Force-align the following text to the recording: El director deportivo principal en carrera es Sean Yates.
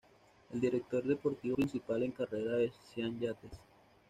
El 0.51 0.59
director 0.59 1.03
deportivo 1.03 1.55
principal 1.57 2.01
en 2.01 2.11
carrera 2.11 2.59
es 2.59 2.73
Sean 2.91 3.19
Yates. 3.19 3.61